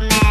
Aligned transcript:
on 0.00 0.08
that. 0.08 0.29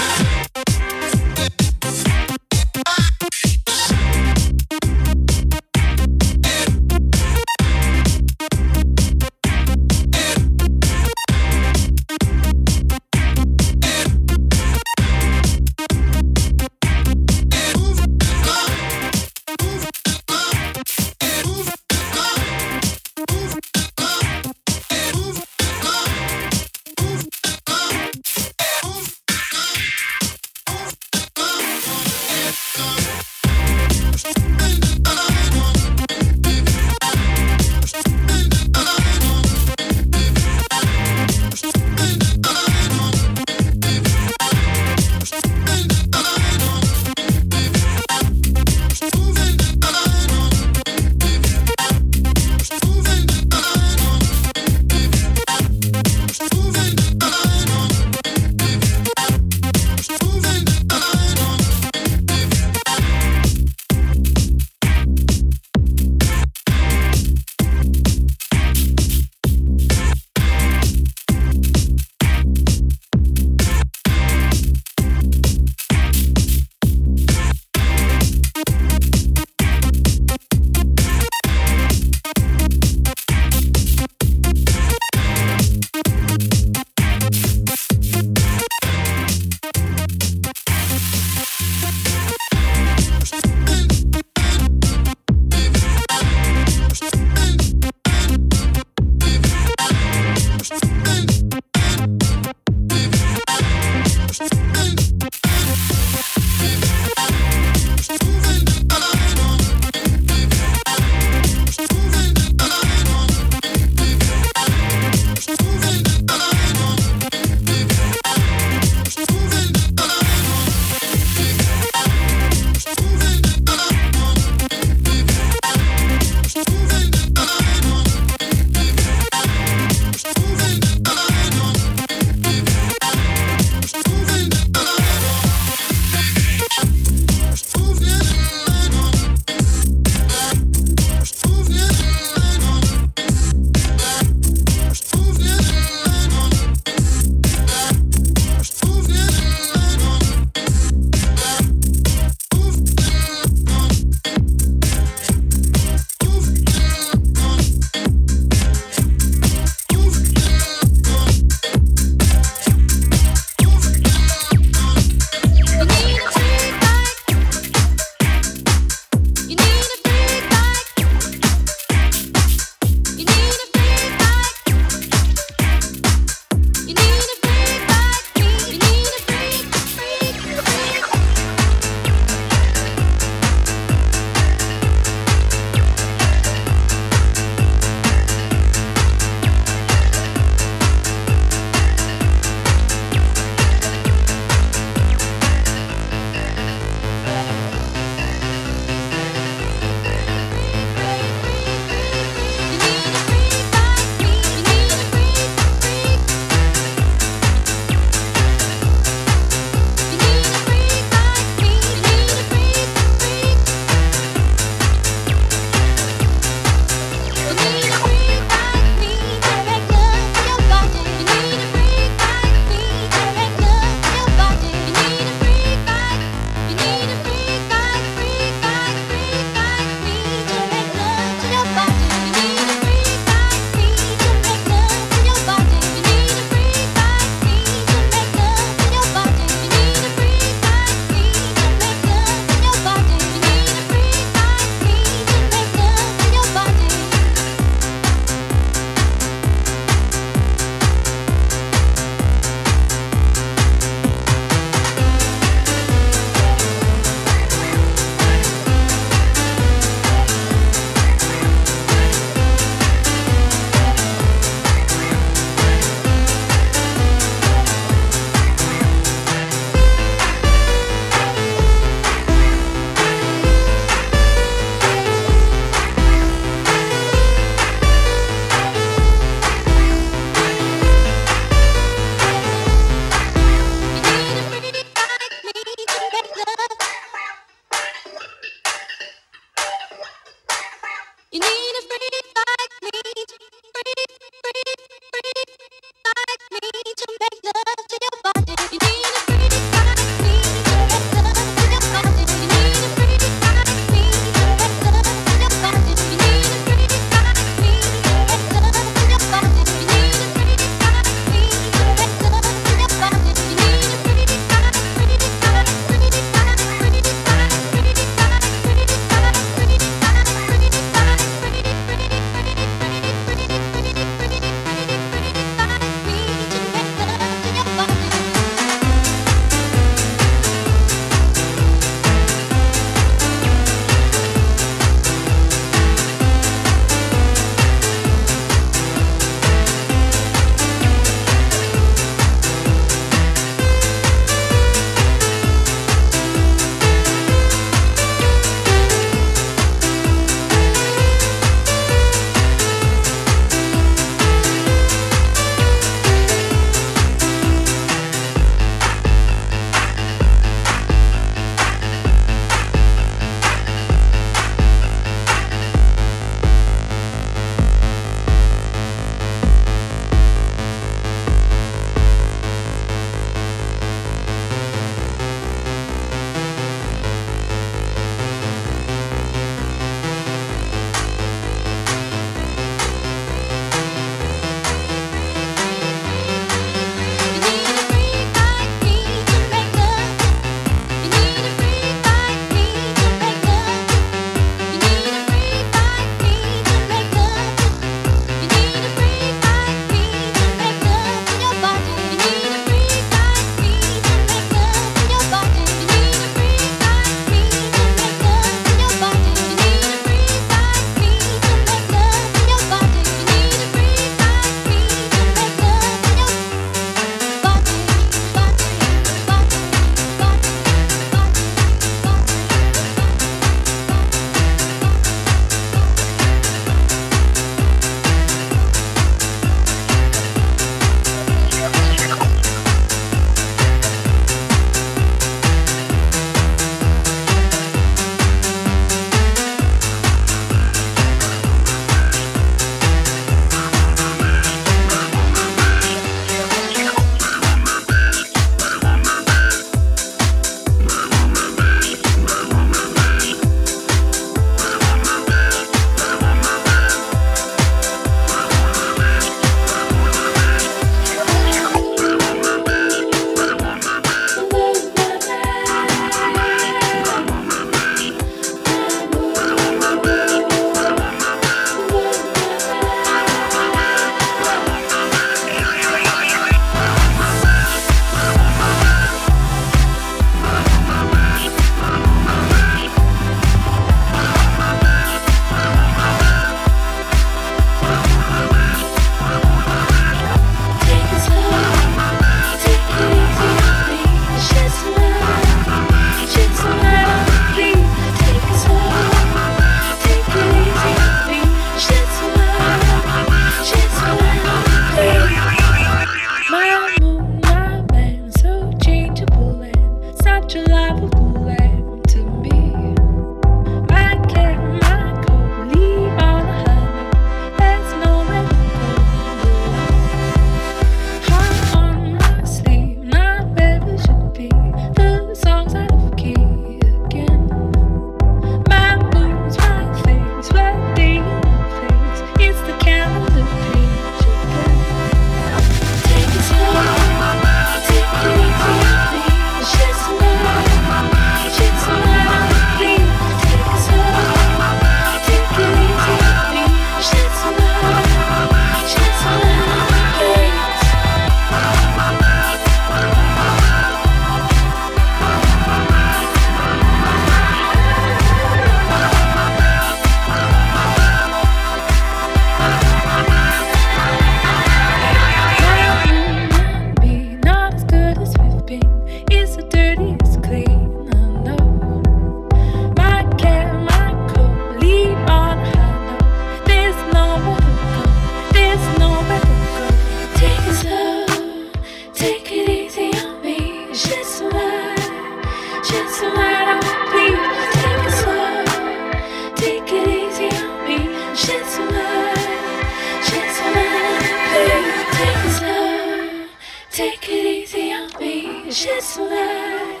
Shed 598.76 599.02
some 599.02 599.28
light, 599.28 600.00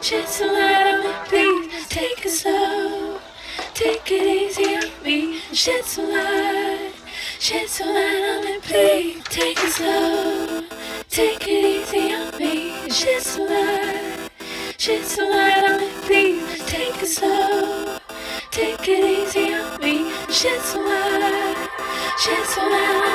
shed 0.00 0.28
some 0.28 0.52
light 0.52 0.86
on 0.86 1.02
me, 1.02 1.12
please. 1.26 1.88
Take 1.88 2.26
it 2.26 2.30
slow, 2.30 3.18
take 3.74 4.12
it 4.12 4.22
easy 4.22 4.76
on 4.76 5.02
me, 5.02 5.40
shed 5.52 5.84
some 5.84 6.10
light, 6.10 6.92
shed 7.40 7.68
some 7.68 7.88
light 7.88 8.36
on 8.36 8.44
me, 8.44 8.58
please. 8.60 9.24
Take 9.24 9.58
it 9.58 9.72
slow, 9.72 10.62
take 11.10 11.48
it 11.48 11.64
easy 11.64 12.12
on 12.12 12.38
me, 12.38 12.88
shed 12.90 13.22
some 13.22 13.48
light, 13.48 14.30
shed 14.78 15.04
some 15.04 15.30
light 15.30 15.64
on 15.64 15.80
me, 15.80 15.90
please. 16.02 16.64
Take 16.66 17.02
it 17.02 17.08
slow, 17.08 17.98
take 18.50 18.88
it 18.88 19.04
easy 19.04 19.54
on 19.54 19.80
me, 19.80 20.12
shed 20.30 20.60
some 20.60 20.84
light, 20.84 21.77
shed 22.18 22.44
some 22.46 22.68
light 22.68 23.08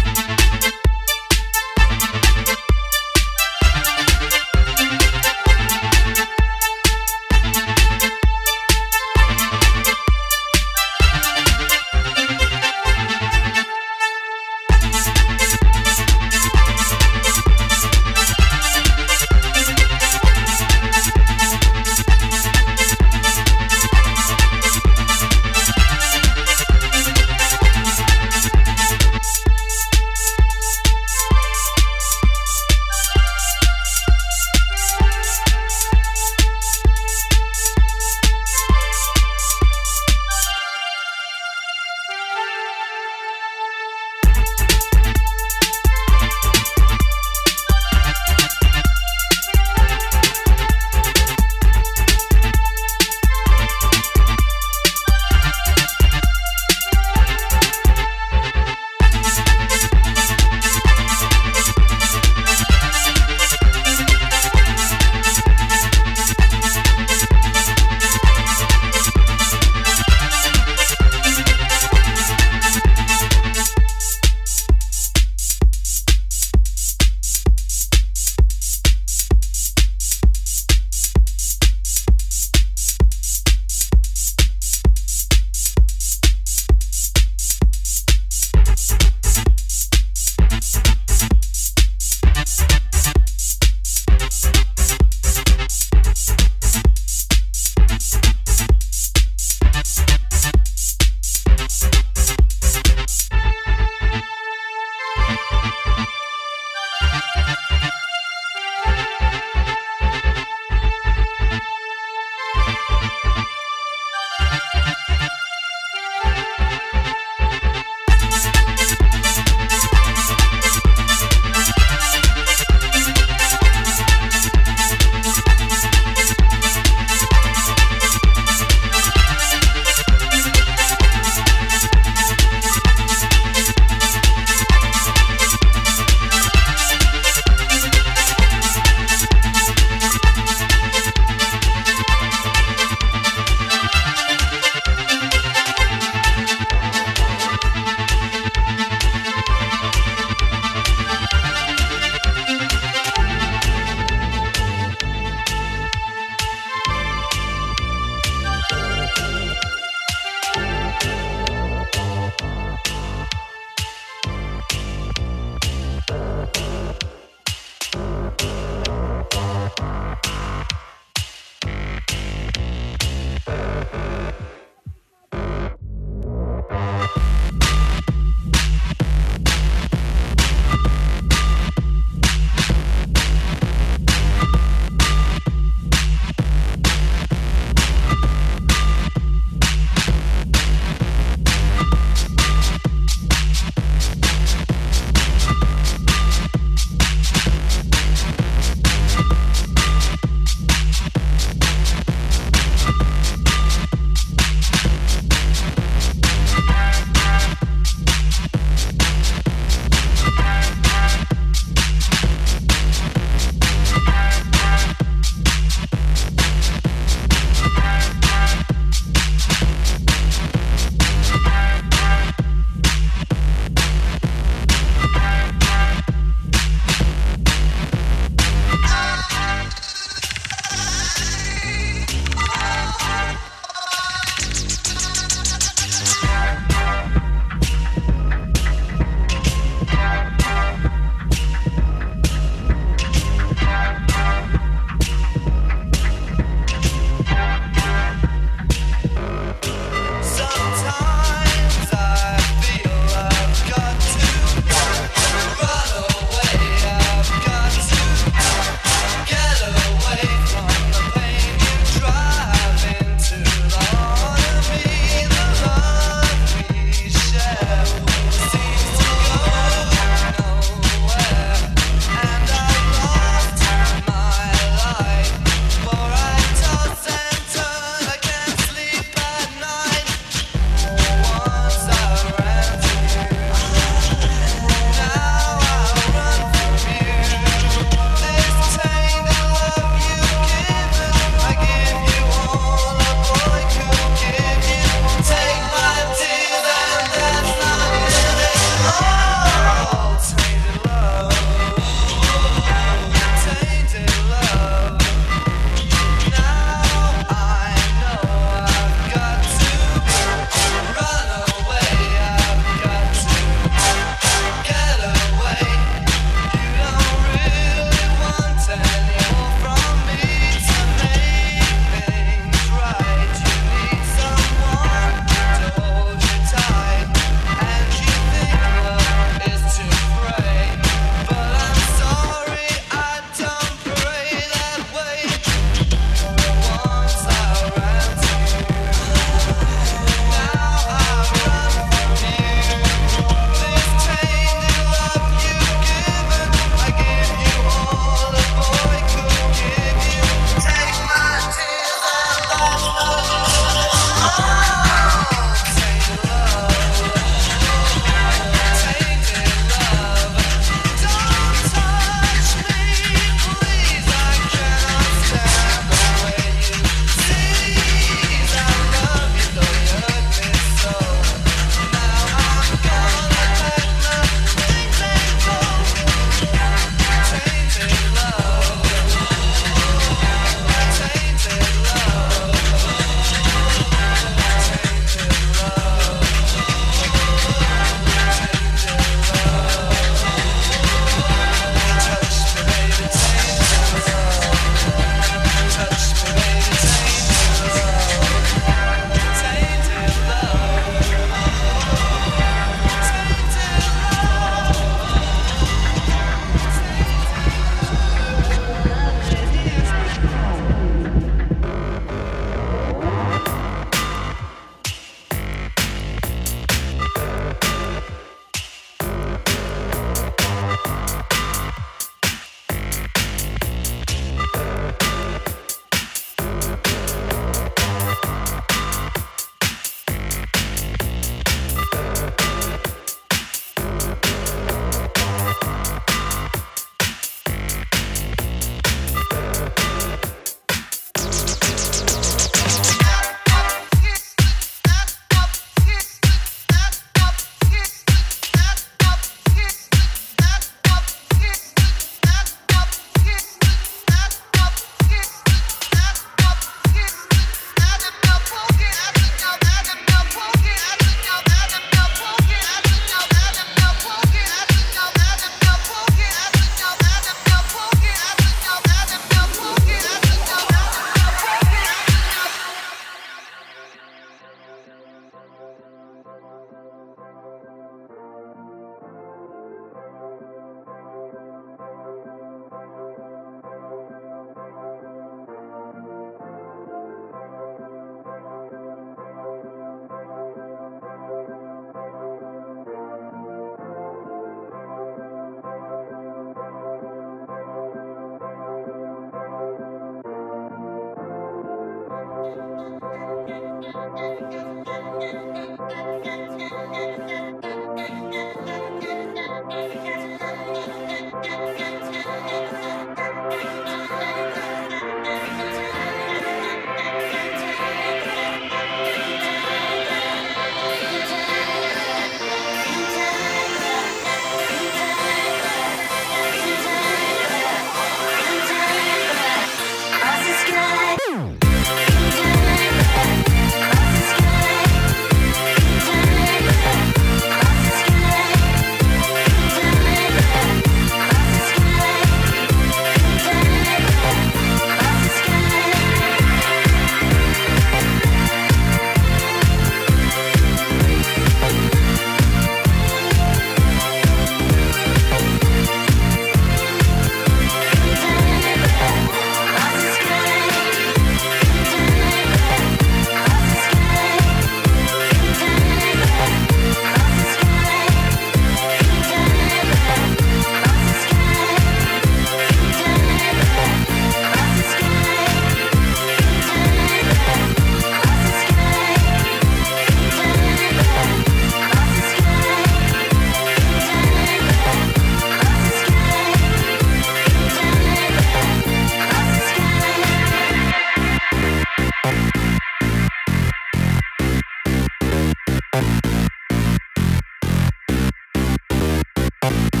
Thank 599.61 600.00